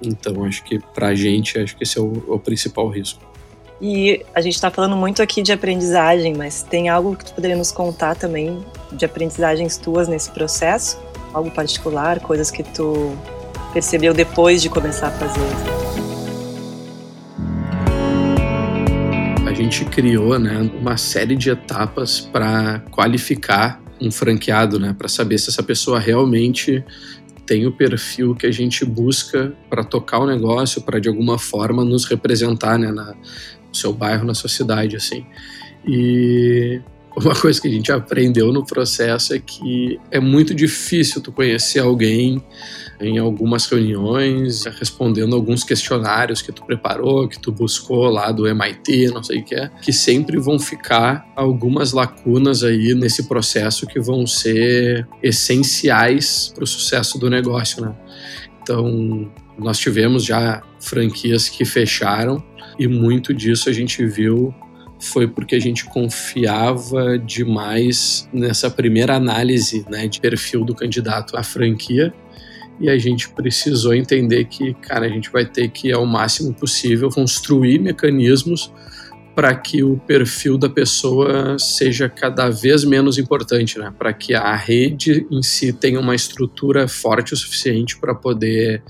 Então 0.01 0.43
acho 0.45 0.63
que 0.63 0.79
pra 0.79 1.13
gente, 1.13 1.57
acho 1.57 1.75
que 1.75 1.83
esse 1.83 1.97
é 1.97 2.01
o, 2.01 2.23
o 2.27 2.39
principal 2.39 2.87
risco. 2.89 3.29
E 3.81 4.25
a 4.35 4.41
gente 4.41 4.55
está 4.55 4.69
falando 4.69 4.95
muito 4.95 5.21
aqui 5.21 5.41
de 5.41 5.53
aprendizagem, 5.53 6.33
mas 6.33 6.63
tem 6.63 6.89
algo 6.89 7.15
que 7.15 7.25
tu 7.25 7.33
poderia 7.33 7.55
nos 7.55 7.71
contar 7.71 8.15
também 8.15 8.59
de 8.91 9.05
aprendizagens 9.05 9.77
tuas 9.77 10.07
nesse 10.07 10.29
processo? 10.31 10.99
Algo 11.33 11.49
particular, 11.51 12.19
coisas 12.19 12.51
que 12.51 12.63
tu 12.63 13.17
percebeu 13.71 14.13
depois 14.13 14.61
de 14.61 14.69
começar 14.69 15.07
a 15.07 15.11
fazer? 15.11 15.88
Gente 19.61 19.83
criou 19.85 20.39
né, 20.39 20.71
uma 20.79 20.95
série 20.95 21.35
de 21.35 21.49
etapas 21.49 22.21
para 22.21 22.79
qualificar 22.91 23.81
um 24.01 24.09
franqueado, 24.09 24.79
né, 24.79 24.95
para 24.97 25.09
saber 25.09 25.37
se 25.37 25.49
essa 25.49 25.61
pessoa 25.61 25.99
realmente 25.99 26.83
tem 27.45 27.65
o 27.67 27.71
perfil 27.71 28.33
que 28.35 28.45
a 28.45 28.51
gente 28.51 28.85
busca 28.85 29.53
para 29.69 29.83
tocar 29.83 30.19
o 30.19 30.27
negócio, 30.27 30.81
para 30.81 30.99
de 30.99 31.09
alguma 31.09 31.37
forma 31.37 31.83
nos 31.83 32.05
representar 32.05 32.77
né, 32.77 32.91
na, 32.91 33.13
no 33.13 33.75
seu 33.75 33.91
bairro, 33.91 34.25
na 34.25 34.33
sua 34.33 34.49
cidade, 34.49 34.95
assim. 34.95 35.25
E 35.85 36.79
uma 37.15 37.35
coisa 37.35 37.59
que 37.59 37.67
a 37.67 37.71
gente 37.71 37.91
aprendeu 37.91 38.53
no 38.53 38.65
processo 38.65 39.33
é 39.33 39.39
que 39.39 39.99
é 40.11 40.19
muito 40.19 40.53
difícil 40.53 41.21
tu 41.21 41.31
conhecer 41.31 41.79
alguém 41.79 42.41
em 43.01 43.17
algumas 43.17 43.65
reuniões, 43.65 44.65
respondendo 44.65 45.35
alguns 45.35 45.63
questionários 45.63 46.41
que 46.41 46.51
tu 46.51 46.65
preparou, 46.65 47.27
que 47.27 47.39
tu 47.39 47.51
buscou 47.51 48.09
lá 48.09 48.31
do 48.31 48.47
MIT, 48.47 49.07
não 49.07 49.23
sei 49.23 49.39
o 49.39 49.43
que 49.43 49.55
é, 49.55 49.69
que 49.81 49.93
sempre 49.93 50.37
vão 50.37 50.59
ficar 50.59 51.25
algumas 51.35 51.93
lacunas 51.93 52.63
aí 52.63 52.93
nesse 52.93 53.27
processo 53.27 53.87
que 53.87 53.99
vão 53.99 54.27
ser 54.27 55.07
essenciais 55.23 56.51
para 56.53 56.63
o 56.63 56.67
sucesso 56.67 57.17
do 57.17 57.29
negócio, 57.29 57.81
né? 57.81 57.95
Então, 58.61 59.31
nós 59.57 59.79
tivemos 59.79 60.23
já 60.23 60.61
franquias 60.79 61.49
que 61.49 61.65
fecharam 61.65 62.43
e 62.77 62.87
muito 62.87 63.33
disso 63.33 63.69
a 63.69 63.73
gente 63.73 64.05
viu 64.05 64.53
foi 64.99 65.27
porque 65.27 65.55
a 65.55 65.59
gente 65.59 65.85
confiava 65.85 67.17
demais 67.17 68.27
nessa 68.33 68.69
primeira 68.69 69.15
análise 69.15 69.85
né, 69.89 70.07
de 70.07 70.19
perfil 70.19 70.65
do 70.65 70.75
candidato 70.75 71.37
à 71.37 71.43
franquia 71.43 72.13
e 72.79 72.89
a 72.89 72.97
gente 72.97 73.29
precisou 73.29 73.93
entender 73.93 74.45
que, 74.45 74.73
cara, 74.73 75.05
a 75.05 75.09
gente 75.09 75.29
vai 75.29 75.45
ter 75.45 75.69
que, 75.69 75.91
ao 75.91 76.05
máximo 76.05 76.53
possível, 76.53 77.09
construir 77.09 77.79
mecanismos 77.79 78.71
para 79.35 79.55
que 79.55 79.83
o 79.83 79.97
perfil 79.97 80.57
da 80.57 80.69
pessoa 80.69 81.57
seja 81.57 82.09
cada 82.09 82.49
vez 82.49 82.83
menos 82.83 83.17
importante, 83.17 83.77
né? 83.77 83.93
Para 83.97 84.11
que 84.13 84.33
a 84.33 84.55
rede 84.55 85.25
em 85.31 85.41
si 85.41 85.71
tenha 85.71 85.99
uma 85.99 86.15
estrutura 86.15 86.87
forte 86.87 87.33
o 87.33 87.37
suficiente 87.37 87.97
para 87.97 88.15
poder 88.15 88.83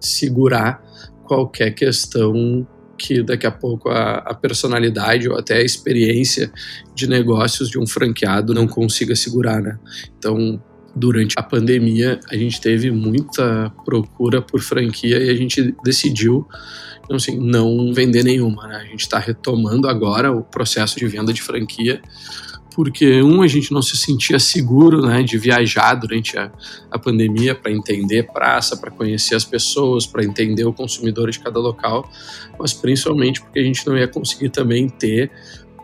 segurar 0.00 0.80
qualquer 1.24 1.72
questão 1.72 2.66
que 2.96 3.22
daqui 3.22 3.46
a 3.46 3.50
pouco 3.50 3.88
a, 3.88 4.14
a, 4.18 4.34
personalidade 4.34 5.28
ou 5.28 5.38
até 5.38 5.56
a 5.56 5.62
experiência 5.62 6.50
de 6.94 7.06
negócios 7.06 7.68
de 7.68 7.78
um 7.78 7.86
franqueado 7.86 8.54
não 8.54 8.66
consiga 8.66 9.14
segurar, 9.14 9.60
né? 9.60 9.78
Então, 10.18 10.62
durante 10.94 11.34
a 11.38 11.42
pandemia, 11.42 12.18
a 12.30 12.36
gente 12.36 12.60
teve 12.60 12.90
muita 12.90 13.70
procura 13.84 14.40
por 14.40 14.60
franquia 14.62 15.18
e 15.18 15.28
a 15.28 15.34
gente 15.34 15.74
decidiu 15.84 16.46
então, 17.06 17.16
assim, 17.16 17.38
não 17.38 17.92
vender 17.94 18.24
nenhuma. 18.24 18.66
Né? 18.66 18.76
A 18.76 18.84
gente 18.84 19.00
está 19.00 19.18
retomando 19.18 19.88
agora 19.88 20.32
o 20.32 20.42
processo 20.42 20.98
de 20.98 21.06
venda 21.06 21.32
de 21.32 21.40
franquia 21.40 22.02
porque 22.76 23.22
um 23.22 23.40
a 23.40 23.48
gente 23.48 23.72
não 23.72 23.80
se 23.80 23.96
sentia 23.96 24.38
seguro 24.38 25.00
né, 25.00 25.22
de 25.22 25.38
viajar 25.38 25.94
durante 25.94 26.36
a, 26.36 26.52
a 26.90 26.98
pandemia 26.98 27.54
para 27.54 27.72
entender 27.72 28.24
praça, 28.24 28.76
para 28.76 28.90
conhecer 28.90 29.34
as 29.34 29.46
pessoas, 29.46 30.04
para 30.04 30.22
entender 30.22 30.66
o 30.66 30.74
consumidor 30.74 31.30
de 31.30 31.40
cada 31.40 31.58
local, 31.58 32.06
mas 32.58 32.74
principalmente 32.74 33.40
porque 33.40 33.60
a 33.60 33.62
gente 33.62 33.86
não 33.86 33.96
ia 33.96 34.06
conseguir 34.06 34.50
também 34.50 34.90
ter 34.90 35.30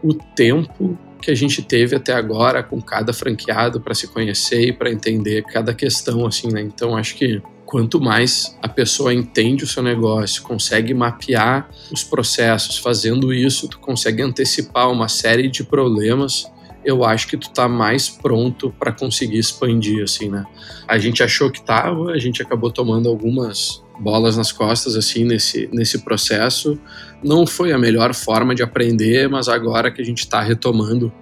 o 0.02 0.12
tempo 0.12 0.98
que 1.22 1.30
a 1.30 1.34
gente 1.34 1.62
teve 1.62 1.96
até 1.96 2.12
agora 2.12 2.62
com 2.62 2.78
cada 2.82 3.14
franqueado 3.14 3.80
para 3.80 3.94
se 3.94 4.08
conhecer 4.08 4.60
e 4.68 4.72
para 4.72 4.92
entender 4.92 5.44
cada 5.44 5.72
questão 5.72 6.26
assim, 6.26 6.52
né? 6.52 6.60
Então 6.60 6.94
acho 6.94 7.14
que 7.14 7.40
quanto 7.64 8.02
mais 8.02 8.54
a 8.60 8.68
pessoa 8.68 9.14
entende 9.14 9.64
o 9.64 9.66
seu 9.66 9.82
negócio, 9.82 10.42
consegue 10.42 10.92
mapear 10.92 11.70
os 11.90 12.04
processos, 12.04 12.76
fazendo 12.76 13.32
isso, 13.32 13.66
tu 13.66 13.78
consegue 13.78 14.20
antecipar 14.20 14.90
uma 14.90 15.08
série 15.08 15.48
de 15.48 15.64
problemas 15.64 16.51
eu 16.84 17.04
acho 17.04 17.28
que 17.28 17.36
tu 17.36 17.50
tá 17.50 17.68
mais 17.68 18.08
pronto 18.08 18.74
para 18.78 18.92
conseguir 18.92 19.38
expandir, 19.38 20.02
assim, 20.02 20.28
né? 20.28 20.44
A 20.86 20.98
gente 20.98 21.22
achou 21.22 21.50
que 21.50 21.62
tava, 21.62 22.10
a 22.10 22.18
gente 22.18 22.42
acabou 22.42 22.70
tomando 22.70 23.08
algumas 23.08 23.82
bolas 23.98 24.36
nas 24.36 24.50
costas, 24.50 24.96
assim, 24.96 25.24
nesse, 25.24 25.68
nesse 25.72 26.02
processo. 26.02 26.78
Não 27.22 27.46
foi 27.46 27.72
a 27.72 27.78
melhor 27.78 28.14
forma 28.14 28.54
de 28.54 28.62
aprender, 28.62 29.28
mas 29.28 29.48
agora 29.48 29.90
que 29.90 30.02
a 30.02 30.04
gente 30.04 30.20
está 30.20 30.40
retomando 30.40 31.12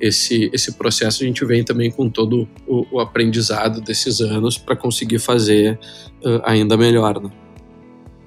esse, 0.00 0.50
esse 0.52 0.72
processo, 0.72 1.22
a 1.22 1.26
gente 1.26 1.44
vem 1.44 1.64
também 1.64 1.90
com 1.90 2.10
todo 2.10 2.48
o, 2.66 2.86
o 2.92 3.00
aprendizado 3.00 3.80
desses 3.80 4.20
anos 4.20 4.58
para 4.58 4.76
conseguir 4.76 5.18
fazer 5.18 5.78
uh, 6.24 6.42
ainda 6.44 6.76
melhor, 6.76 7.22
né? 7.22 7.30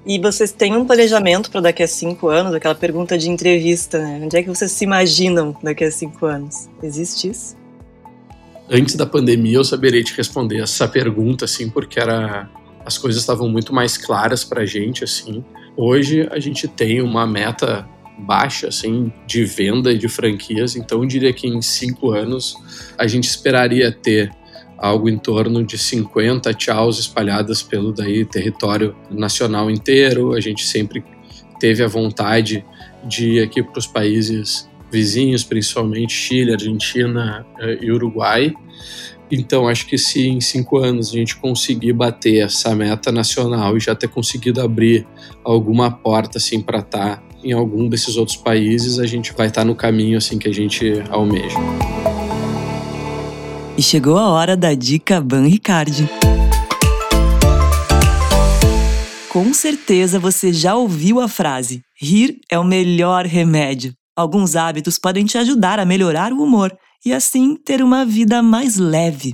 E 0.04 0.18
vocês 0.18 0.50
têm 0.50 0.74
um 0.76 0.86
planejamento 0.86 1.50
para 1.50 1.60
daqui 1.60 1.82
a 1.82 1.88
cinco 1.88 2.28
anos? 2.28 2.54
Aquela 2.54 2.74
pergunta 2.74 3.18
de 3.18 3.28
entrevista, 3.28 3.98
né? 3.98 4.20
Onde 4.22 4.36
é 4.36 4.42
que 4.42 4.48
vocês 4.48 4.72
se 4.72 4.84
imaginam 4.84 5.54
daqui 5.62 5.84
a 5.84 5.90
cinco 5.90 6.24
anos? 6.24 6.68
Existe 6.82 7.28
isso? 7.28 7.56
Antes 8.70 8.94
da 8.94 9.04
pandemia, 9.04 9.56
eu 9.56 9.64
saberia 9.64 10.02
te 10.02 10.16
responder 10.16 10.62
essa 10.62 10.88
pergunta, 10.88 11.44
assim, 11.44 11.68
porque 11.68 12.00
era 12.00 12.48
as 12.84 12.96
coisas 12.96 13.20
estavam 13.20 13.48
muito 13.48 13.74
mais 13.74 13.98
claras 13.98 14.42
para 14.42 14.62
a 14.62 14.66
gente, 14.66 15.04
assim. 15.04 15.44
Hoje 15.76 16.26
a 16.30 16.38
gente 16.38 16.66
tem 16.66 17.02
uma 17.02 17.26
meta 17.26 17.86
baixa, 18.18 18.68
assim, 18.68 19.12
de 19.26 19.44
venda 19.44 19.92
e 19.92 19.98
de 19.98 20.08
franquias. 20.08 20.76
Então, 20.76 21.02
eu 21.02 21.06
diria 21.06 21.32
que 21.32 21.46
em 21.46 21.60
cinco 21.60 22.10
anos 22.10 22.56
a 22.96 23.06
gente 23.06 23.24
esperaria 23.24 23.92
ter 23.92 24.30
algo 24.80 25.10
em 25.10 25.18
torno 25.18 25.62
de 25.62 25.76
50 25.76 26.54
tchauz 26.54 26.98
espalhadas 26.98 27.62
pelo 27.62 27.92
daí 27.92 28.24
território 28.24 28.96
nacional 29.10 29.70
inteiro. 29.70 30.32
A 30.32 30.40
gente 30.40 30.66
sempre 30.66 31.04
teve 31.60 31.84
a 31.84 31.88
vontade 31.88 32.64
de 33.04 33.32
ir 33.32 33.42
aqui 33.42 33.62
para 33.62 33.78
os 33.78 33.86
países 33.86 34.68
vizinhos, 34.90 35.44
principalmente 35.44 36.14
Chile, 36.14 36.52
Argentina 36.52 37.46
eh, 37.60 37.78
e 37.82 37.92
Uruguai. 37.92 38.52
Então, 39.30 39.68
acho 39.68 39.86
que 39.86 39.96
se 39.96 40.26
em 40.26 40.40
cinco 40.40 40.78
anos 40.78 41.10
a 41.10 41.12
gente 41.12 41.36
conseguir 41.36 41.92
bater 41.92 42.38
essa 42.38 42.74
meta 42.74 43.12
nacional 43.12 43.76
e 43.76 43.80
já 43.80 43.94
ter 43.94 44.08
conseguido 44.08 44.60
abrir 44.60 45.06
alguma 45.44 45.90
porta 45.90 46.38
assim 46.38 46.60
para 46.60 46.80
estar 46.80 47.18
tá 47.18 47.22
em 47.44 47.52
algum 47.52 47.88
desses 47.88 48.16
outros 48.16 48.36
países, 48.36 48.98
a 48.98 49.06
gente 49.06 49.32
vai 49.32 49.46
estar 49.46 49.60
tá 49.60 49.64
no 49.64 49.74
caminho 49.74 50.18
assim 50.18 50.38
que 50.38 50.48
a 50.48 50.52
gente 50.52 51.02
almeja. 51.10 51.58
E 53.80 53.82
chegou 53.82 54.18
a 54.18 54.28
hora 54.28 54.58
da 54.58 54.74
dica 54.74 55.22
Ban 55.22 55.46
Ricardi. 55.46 56.06
Com 59.30 59.54
certeza 59.54 60.18
você 60.18 60.52
já 60.52 60.76
ouviu 60.76 61.18
a 61.18 61.26
frase: 61.26 61.80
rir 61.98 62.40
é 62.50 62.58
o 62.58 62.62
melhor 62.62 63.24
remédio. 63.24 63.94
Alguns 64.14 64.54
hábitos 64.54 64.98
podem 64.98 65.24
te 65.24 65.38
ajudar 65.38 65.80
a 65.80 65.86
melhorar 65.86 66.30
o 66.30 66.42
humor 66.42 66.76
e 67.06 67.10
assim 67.10 67.56
ter 67.56 67.82
uma 67.82 68.04
vida 68.04 68.42
mais 68.42 68.76
leve. 68.76 69.32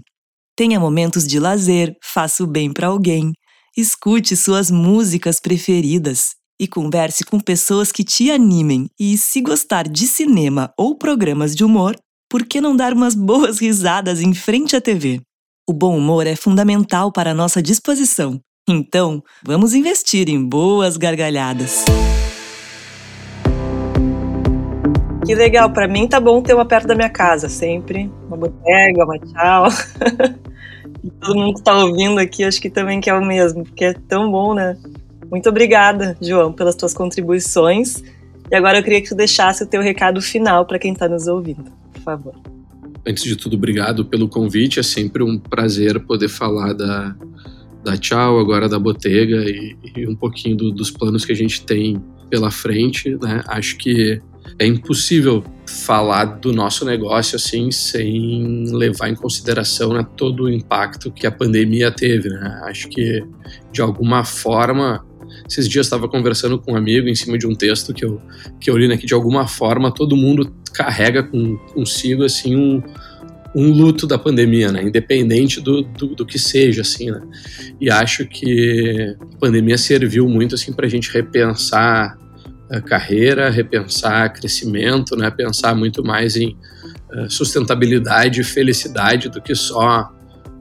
Tenha 0.54 0.78
momentos 0.78 1.26
de 1.26 1.40
lazer, 1.40 1.96
faça 2.00 2.44
o 2.44 2.46
bem 2.46 2.72
para 2.72 2.86
alguém, 2.86 3.32
escute 3.76 4.36
suas 4.36 4.70
músicas 4.70 5.40
preferidas 5.40 6.36
e 6.56 6.68
converse 6.68 7.24
com 7.24 7.40
pessoas 7.40 7.90
que 7.90 8.04
te 8.04 8.30
animem. 8.30 8.86
E 8.96 9.18
se 9.18 9.40
gostar 9.40 9.88
de 9.88 10.06
cinema 10.06 10.72
ou 10.78 10.96
programas 10.96 11.52
de 11.52 11.64
humor, 11.64 11.96
por 12.28 12.44
que 12.44 12.60
não 12.60 12.76
dar 12.76 12.92
umas 12.92 13.14
boas 13.14 13.60
risadas 13.60 14.20
em 14.20 14.34
frente 14.34 14.74
à 14.74 14.80
TV? 14.80 15.20
O 15.68 15.72
bom 15.72 15.96
humor 15.96 16.26
é 16.26 16.34
fundamental 16.34 17.12
para 17.12 17.30
a 17.30 17.34
nossa 17.34 17.62
disposição. 17.62 18.40
Então, 18.68 19.22
vamos 19.44 19.74
investir 19.74 20.28
em 20.28 20.44
boas 20.44 20.96
gargalhadas. 20.96 21.84
Que 25.24 25.34
legal, 25.34 25.72
para 25.72 25.86
mim 25.86 26.08
tá 26.08 26.18
bom 26.20 26.42
ter 26.42 26.54
uma 26.54 26.64
perto 26.64 26.88
da 26.88 26.96
minha 26.96 27.08
casa, 27.08 27.48
sempre. 27.48 28.10
Uma 28.26 28.36
botega, 28.36 29.04
uma 29.04 29.18
tchau. 29.18 29.66
todo 31.20 31.36
mundo 31.36 31.54
que 31.54 31.62
tá 31.62 31.78
ouvindo 31.78 32.18
aqui, 32.18 32.42
acho 32.42 32.60
que 32.60 32.70
também 32.70 33.00
quer 33.00 33.14
o 33.14 33.24
mesmo, 33.24 33.62
porque 33.64 33.84
é 33.84 33.92
tão 33.92 34.30
bom, 34.30 34.52
né? 34.52 34.76
Muito 35.30 35.48
obrigada, 35.48 36.16
João, 36.20 36.52
pelas 36.52 36.74
tuas 36.74 36.92
contribuições. 36.92 38.02
E 38.50 38.54
agora 38.54 38.78
eu 38.78 38.82
queria 38.82 39.00
que 39.00 39.08
tu 39.08 39.14
deixasse 39.14 39.62
o 39.62 39.66
teu 39.66 39.80
recado 39.80 40.20
final 40.20 40.64
para 40.64 40.78
quem 40.78 40.92
está 40.92 41.08
nos 41.08 41.28
ouvindo 41.28 41.85
favor. 42.06 42.34
Antes 43.06 43.24
de 43.24 43.36
tudo, 43.36 43.56
obrigado 43.56 44.04
pelo 44.04 44.28
convite. 44.28 44.80
É 44.80 44.82
sempre 44.82 45.22
um 45.22 45.38
prazer 45.38 46.00
poder 46.00 46.28
falar 46.28 46.72
da, 46.72 47.16
da 47.84 47.96
Tchau, 47.96 48.38
agora 48.38 48.68
da 48.68 48.78
Botega 48.78 49.44
e, 49.44 49.76
e 49.96 50.08
um 50.08 50.14
pouquinho 50.14 50.56
do, 50.56 50.72
dos 50.72 50.90
planos 50.90 51.24
que 51.24 51.32
a 51.32 51.36
gente 51.36 51.64
tem 51.64 52.02
pela 52.28 52.50
frente. 52.50 53.16
Né? 53.22 53.42
Acho 53.46 53.76
que 53.76 54.20
é 54.58 54.66
impossível 54.66 55.44
falar 55.66 56.24
do 56.24 56.52
nosso 56.52 56.84
negócio 56.84 57.36
assim 57.36 57.70
sem 57.70 58.72
levar 58.72 59.08
em 59.08 59.14
consideração 59.14 59.92
né, 59.92 60.06
todo 60.16 60.44
o 60.44 60.50
impacto 60.50 61.12
que 61.12 61.26
a 61.26 61.32
pandemia 61.32 61.92
teve. 61.92 62.28
Né? 62.28 62.60
Acho 62.64 62.88
que 62.88 63.24
de 63.72 63.80
alguma 63.80 64.24
forma 64.24 65.05
Esses 65.48 65.68
dias 65.68 65.86
estava 65.86 66.08
conversando 66.08 66.58
com 66.58 66.72
um 66.72 66.76
amigo 66.76 67.08
em 67.08 67.14
cima 67.14 67.38
de 67.38 67.46
um 67.46 67.54
texto 67.54 67.92
que 67.92 68.04
eu, 68.04 68.20
que 68.60 68.70
eu 68.70 68.76
li, 68.76 68.88
né, 68.88 68.96
que 68.96 69.06
de 69.06 69.14
alguma 69.14 69.46
forma 69.46 69.92
todo 69.92 70.16
mundo 70.16 70.52
carrega 70.72 71.22
com, 71.22 71.56
consigo, 71.72 72.24
assim, 72.24 72.56
um, 72.56 72.82
um 73.54 73.72
luto 73.72 74.06
da 74.06 74.18
pandemia, 74.18 74.70
né? 74.70 74.82
Independente 74.82 75.62
do, 75.62 75.80
do, 75.82 76.14
do, 76.14 76.26
que 76.26 76.38
seja, 76.38 76.82
assim, 76.82 77.10
né? 77.10 77.22
E 77.80 77.90
acho 77.90 78.26
que 78.26 79.16
a 79.18 79.38
pandemia 79.38 79.78
serviu 79.78 80.28
muito, 80.28 80.54
assim, 80.54 80.72
para 80.72 80.84
a 80.84 80.90
gente 80.90 81.10
repensar 81.10 82.18
a 82.70 82.80
carreira, 82.80 83.48
repensar 83.48 84.30
crescimento, 84.32 85.16
né? 85.16 85.30
Pensar 85.30 85.74
muito 85.74 86.04
mais 86.04 86.36
em 86.36 86.54
uh, 87.12 87.30
sustentabilidade 87.30 88.42
e 88.42 88.44
felicidade 88.44 89.30
do 89.30 89.40
que 89.40 89.54
só 89.54 90.12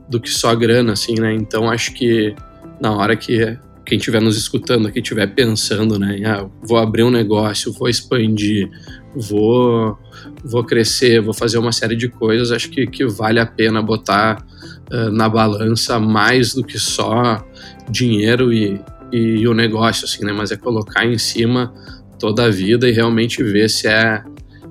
do 0.08 0.20
que 0.20 0.30
só 0.30 0.54
grana, 0.54 0.92
assim, 0.92 1.16
né? 1.20 1.34
Então 1.34 1.68
acho 1.68 1.92
que 1.92 2.34
na 2.80 2.92
hora 2.96 3.16
que 3.16 3.58
quem 3.86 3.98
estiver 3.98 4.20
nos 4.20 4.36
escutando 4.36 4.88
aqui 4.88 4.98
estiver 4.98 5.28
pensando, 5.28 5.98
né, 5.98 6.20
ah, 6.26 6.46
vou 6.60 6.76
abrir 6.76 7.04
um 7.04 7.10
negócio, 7.10 7.72
vou 7.72 7.88
expandir, 7.88 8.68
vou, 9.14 9.96
vou 10.44 10.64
crescer, 10.64 11.20
vou 11.20 11.32
fazer 11.32 11.56
uma 11.58 11.70
série 11.70 11.94
de 11.94 12.08
coisas, 12.08 12.50
acho 12.50 12.68
que, 12.68 12.84
que 12.86 13.06
vale 13.06 13.38
a 13.38 13.46
pena 13.46 13.80
botar 13.80 14.44
uh, 14.92 15.10
na 15.12 15.28
balança 15.28 16.00
mais 16.00 16.52
do 16.52 16.64
que 16.64 16.78
só 16.78 17.46
dinheiro 17.88 18.52
e, 18.52 18.80
e, 19.12 19.18
e, 19.18 19.48
o 19.48 19.54
negócio, 19.54 20.04
assim, 20.04 20.24
né, 20.24 20.32
mas 20.32 20.50
é 20.50 20.56
colocar 20.56 21.06
em 21.06 21.16
cima 21.16 21.72
toda 22.18 22.46
a 22.46 22.50
vida 22.50 22.88
e 22.88 22.92
realmente 22.92 23.42
ver 23.42 23.70
se 23.70 23.86
é 23.86 24.24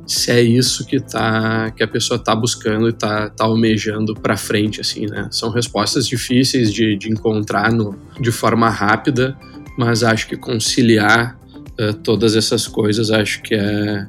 se 0.08 0.32
é 0.32 0.42
isso 0.42 0.86
que 0.86 1.00
tá 1.00 1.72
que 1.72 1.84
a 1.84 1.88
pessoa 1.88 2.18
está 2.18 2.36
buscando 2.36 2.88
e 2.88 2.92
está 2.92 3.30
tá 3.30 3.46
almejando 3.46 4.14
para 4.14 4.38
frente 4.38 4.80
assim 4.80 5.08
né? 5.08 5.28
São 5.32 5.50
respostas 5.50 6.08
difíceis 6.08 6.72
de, 6.72 6.96
de 6.96 7.10
encontrar 7.10 7.72
no, 7.72 7.98
de 8.20 8.32
forma 8.32 8.70
rápida 8.70 9.38
mas 9.78 10.04
acho 10.04 10.28
que 10.28 10.38
conciliar 10.38 11.38
uh, 11.80 11.94
todas 11.94 12.36
essas 12.36 12.68
coisas 12.68 13.10
acho 13.10 13.42
que 13.42 13.56
é 13.56 14.08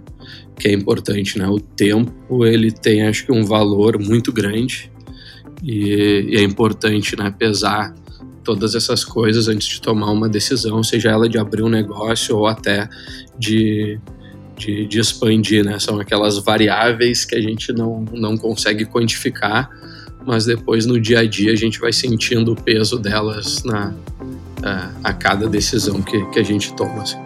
que 0.59 0.69
é 0.69 0.73
importante 0.73 1.38
né? 1.38 1.49
O 1.49 1.59
tempo 1.59 2.45
ele 2.45 2.71
tem 2.71 3.07
acho 3.07 3.25
que 3.25 3.33
um 3.33 3.45
valor 3.45 3.99
muito 3.99 4.33
grande 4.33 4.93
e, 5.62 6.29
e 6.31 6.37
é 6.37 6.43
importante 6.43 7.17
né 7.17 7.35
pesar 7.37 7.95
todas 8.45 8.75
essas 8.75 9.03
coisas 9.05 9.49
antes 9.49 9.67
de 9.67 9.81
tomar 9.81 10.11
uma 10.11 10.29
decisão 10.29 10.83
seja 10.83 11.11
ela 11.11 11.29
de 11.29 11.38
abrir 11.38 11.62
um 11.62 11.69
negócio 11.69 12.37
ou 12.37 12.47
até 12.47 12.88
de 13.38 13.99
de, 14.57 14.87
de 14.87 14.99
expandir, 14.99 15.65
né? 15.65 15.79
São 15.79 16.01
aquelas 16.01 16.39
variáveis 16.39 17.25
que 17.25 17.35
a 17.35 17.41
gente 17.41 17.73
não, 17.73 18.05
não 18.13 18.37
consegue 18.37 18.85
quantificar, 18.87 19.71
mas 20.27 20.47
depois 20.47 20.87
no 20.87 20.99
dia 20.99 21.21
a 21.21 21.27
dia 21.27 21.53
a 21.53 21.57
gente 21.57 21.79
vai 21.79 21.93
sentindo 21.93 22.53
o 22.53 22.57
peso 22.57 22.99
delas 22.99 23.63
na, 23.63 23.95
a, 24.63 24.91
a 25.05 25.13
cada 25.13 25.49
decisão 25.49 26.03
que, 26.03 26.25
que 26.31 26.39
a 26.39 26.43
gente 26.43 26.75
toma. 26.75 27.03
Assim. 27.03 27.19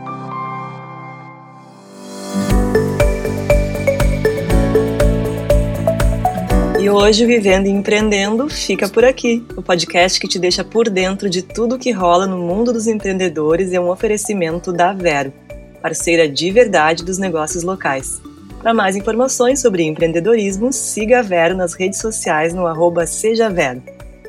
E 6.80 6.90
hoje, 6.90 7.26
Vivendo 7.26 7.66
e 7.66 7.70
Empreendendo, 7.70 8.48
fica 8.48 8.88
por 8.88 9.04
aqui. 9.04 9.44
O 9.54 9.62
podcast 9.62 10.18
que 10.18 10.26
te 10.26 10.38
deixa 10.38 10.64
por 10.64 10.88
dentro 10.88 11.30
de 11.30 11.42
tudo 11.42 11.78
que 11.78 11.92
rola 11.92 12.26
no 12.26 12.38
mundo 12.38 12.72
dos 12.72 12.86
empreendedores 12.86 13.72
é 13.72 13.80
um 13.80 13.90
oferecimento 13.90 14.72
da 14.72 14.92
Vero 14.92 15.32
parceira 15.80 16.28
de 16.28 16.50
verdade 16.50 17.04
dos 17.04 17.18
negócios 17.18 17.62
locais. 17.62 18.20
Para 18.60 18.74
mais 18.74 18.94
informações 18.94 19.60
sobre 19.60 19.84
empreendedorismo, 19.84 20.72
siga 20.72 21.20
a 21.20 21.22
Vero 21.22 21.56
nas 21.56 21.72
redes 21.72 21.98
sociais 21.98 22.52
no 22.52 22.66
arroba 22.66 23.06
Seja 23.06 23.48
Vero. 23.48 23.82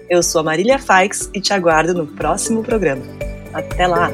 Eu 0.10 0.24
sou 0.24 0.42
a 0.42 0.44
Marília 0.44 0.80
Faix 0.80 1.30
e 1.34 1.42
te 1.42 1.54
aguardo 1.54 1.94
no 1.94 2.08
próximo 2.08 2.64
programa. 2.64 3.04
Até 3.54 3.88
lá! 3.88 4.10